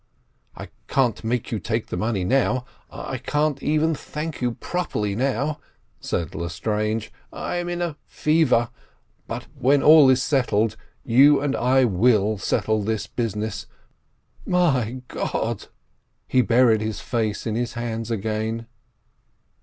[0.57, 5.59] "I can't make you take the money now—I can't even thank you properly now,"
[5.99, 8.71] said Lestrange—"I am in a fever;
[9.27, 13.67] but when all is settled, you and I will settle this business.
[14.43, 15.67] My God!"
[16.27, 18.65] He buried his face in his hands again.